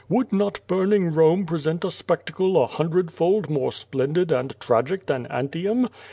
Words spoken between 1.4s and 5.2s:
present a spectacle a hundredfold more splendid and tragic